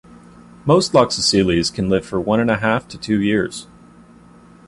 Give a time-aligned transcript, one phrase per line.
[0.65, 3.67] Most "Loxosceles" can live for one and a half to two years.